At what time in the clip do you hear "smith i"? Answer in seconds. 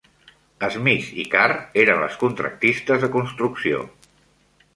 0.75-1.27